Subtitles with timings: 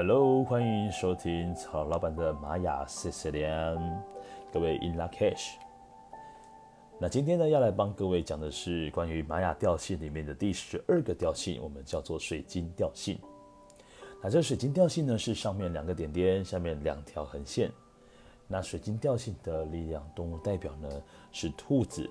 [0.00, 3.76] Hello，欢迎收听曹老板的玛雅四十年
[4.52, 5.54] 各位 In Lak'ech。
[7.00, 13.18] 那今天呢，要来帮各位讲的是关于玛雅调性里面的第十二个调性，我们叫做水晶调性。
[14.22, 17.68] 那这个水晶调性呢，是上面两个点点，下面两条横线。
[18.46, 20.88] 那水晶调性的力量动物代表呢
[21.32, 22.08] 是兔子。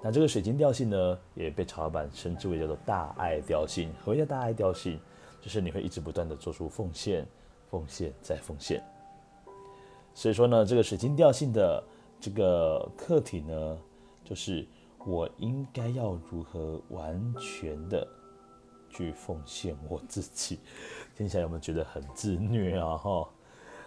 [0.00, 3.92] 那这个水晶调性呢，也被曹老板称之为叫做大爱调性。
[4.02, 4.98] 何谓大爱调性？
[5.40, 7.26] 就是你会一直不断的做出奉献，
[7.70, 8.82] 奉献再奉献。
[10.14, 11.82] 所以说呢，这个水晶调性的
[12.20, 13.78] 这个课题呢，
[14.24, 14.66] 就是
[15.06, 18.06] 我应该要如何完全的
[18.90, 20.58] 去奉献我自己。
[21.16, 22.96] 听起来有没有觉得很自虐啊？
[22.96, 23.28] 哈，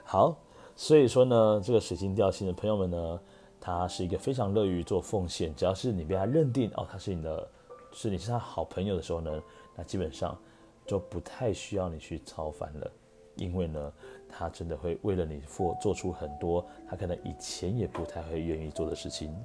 [0.03, 0.37] 好，
[0.75, 3.19] 所以说呢，这个水晶调性的朋友们呢。
[3.63, 7.47] 他是一个非常乐于做奉献，只要是你被他认定哦，他是你的，
[7.91, 9.39] 是你是他好朋友的时候呢，
[9.75, 10.35] 那基本上
[10.85, 12.91] 就不太需要你去操烦了，
[13.35, 13.93] 因为呢，
[14.29, 19.35] 他真的会为了你做做出很多他可能以前也不太会愿意做的事情。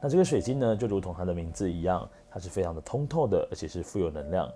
[0.00, 4.46] 那这个水晶呢，就如同它的名字一样，它是非常的通透的，而且是富有能量。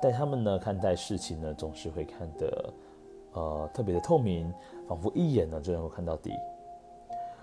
[0.00, 2.72] 但他们呢，看待事情呢，总是会看得。
[3.32, 4.50] 呃，特别的透明，
[4.88, 6.32] 仿佛一眼呢就能够看到底。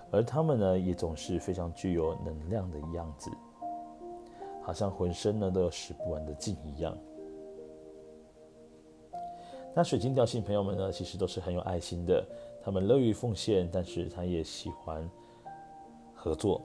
[0.09, 3.30] 而他们呢，也总是非常具有能量的样子，
[4.64, 6.97] 好像浑身呢都有使不完的劲一样。
[9.75, 12.23] 那水晶吊性朋友们呢，其实都是很有爱心的，
[12.64, 15.09] 他们乐于奉献，但是他也喜欢
[16.14, 16.61] 合作，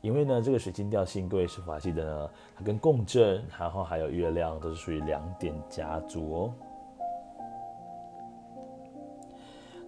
[0.00, 2.30] 因为呢，这个水晶吊性，各位是否还记得呢？
[2.56, 6.54] 它跟共振，然后还有月亮，都是属于两点家族哦。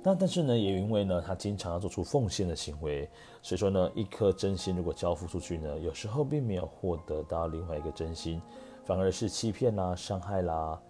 [0.02, 3.08] 那但是呢，也因为呢，他经常要做出奉献的行为，
[3.42, 8.40] 所以说呢，一颗真心如果交付出去呢，有时候并没有获得到另外一个真心，
[8.84, 10.80] 反而是欺骗啦、伤害啦，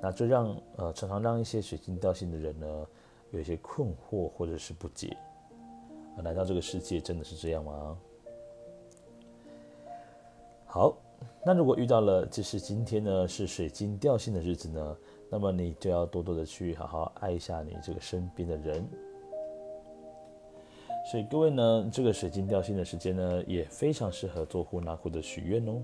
[0.00, 2.86] 那这让呃常常让一些水晶调性的人呢，
[3.30, 5.16] 有一些困惑或者是不解，
[6.24, 7.96] 来到这个世界真的是这样吗？
[10.64, 10.96] 好，
[11.44, 14.96] 那如果遇到了就是今天呢是水晶调性的日子呢？
[15.30, 18.84] 那么你就要多多的去好好爱一下你这个身边的人。
[21.10, 25.80] 所以各位呢，这个水晶调性的时间呢，也非常适合做呼纳库的许愿哦。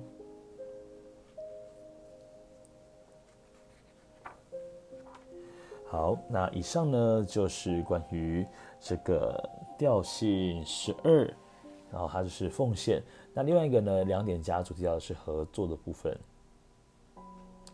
[5.86, 8.44] 好，那以上呢就是关于
[8.80, 9.48] 这个
[9.78, 11.32] 调性十二，
[11.92, 13.02] 然后它就是奉献。
[13.34, 16.18] 那另外一个呢，两点家主提到的是合作的部分。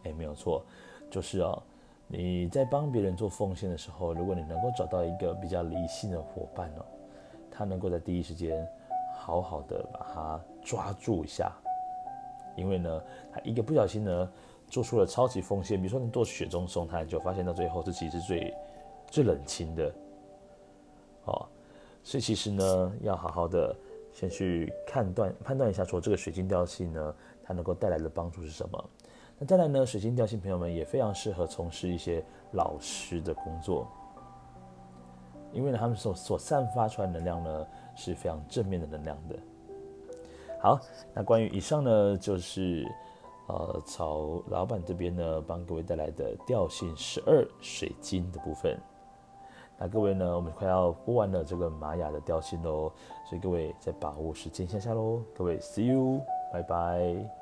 [0.05, 0.63] 哎，没有错。
[1.11, 1.63] 就是哦，
[2.07, 6.85] 你在帮别人做奉献的时候，如果你能够找到一个比较理性的伙伴哦，
[7.51, 8.69] 他能够在第一时间
[9.17, 11.51] 好好的把他抓住一下，
[12.57, 13.03] 因为呢，
[13.33, 14.33] 他一个不小心呢，
[14.67, 18.55] 做出了超级奉献，比如说你做雪中送炭，就发现到最后这其实是最
[19.07, 19.91] 最冷清的，
[21.25, 21.47] 哦，
[22.03, 23.75] 所以其实呢，要好好的
[24.19, 27.15] 先去判断判断一下，说这个水晶调性呢，
[27.45, 28.91] 它能够带来的帮助是什么。
[29.39, 32.21] 那再来呢，水晶调性朋友们也非常适合从事一些
[32.51, 33.87] 老师的工作，
[35.53, 37.65] 因为呢，他们所所散发出来能量呢
[37.95, 39.39] 是非常正面的能量的。
[40.61, 40.81] 好，
[41.15, 42.85] 那关于以上呢，就是
[43.47, 48.77] 呃曹老板这边呢帮各位带来的调性十二水晶的部分。
[49.79, 52.93] 那各位呢，我们快要播完了这个玛雅的调性喽，
[53.25, 55.23] 所以各位再把握时间一下下喽。
[55.37, 56.21] 各位，see you，
[56.53, 57.38] 拜拜。